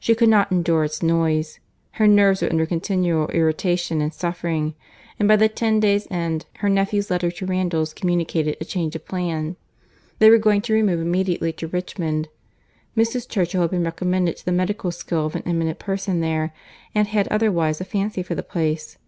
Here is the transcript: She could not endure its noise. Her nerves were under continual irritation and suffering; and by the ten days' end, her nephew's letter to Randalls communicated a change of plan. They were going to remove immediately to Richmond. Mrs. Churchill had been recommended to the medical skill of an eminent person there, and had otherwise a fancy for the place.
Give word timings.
She 0.00 0.16
could 0.16 0.28
not 0.28 0.50
endure 0.50 0.82
its 0.82 1.04
noise. 1.04 1.60
Her 1.92 2.08
nerves 2.08 2.42
were 2.42 2.50
under 2.50 2.66
continual 2.66 3.28
irritation 3.28 4.00
and 4.00 4.12
suffering; 4.12 4.74
and 5.20 5.28
by 5.28 5.36
the 5.36 5.48
ten 5.48 5.78
days' 5.78 6.08
end, 6.10 6.46
her 6.56 6.68
nephew's 6.68 7.10
letter 7.12 7.30
to 7.30 7.46
Randalls 7.46 7.94
communicated 7.94 8.56
a 8.60 8.64
change 8.64 8.96
of 8.96 9.06
plan. 9.06 9.54
They 10.18 10.30
were 10.30 10.38
going 10.38 10.62
to 10.62 10.72
remove 10.72 10.98
immediately 10.98 11.52
to 11.52 11.68
Richmond. 11.68 12.26
Mrs. 12.96 13.28
Churchill 13.28 13.62
had 13.62 13.70
been 13.70 13.84
recommended 13.84 14.36
to 14.38 14.44
the 14.44 14.50
medical 14.50 14.90
skill 14.90 15.26
of 15.26 15.36
an 15.36 15.44
eminent 15.46 15.78
person 15.78 16.18
there, 16.18 16.52
and 16.92 17.06
had 17.06 17.28
otherwise 17.28 17.80
a 17.80 17.84
fancy 17.84 18.24
for 18.24 18.34
the 18.34 18.42
place. 18.42 18.98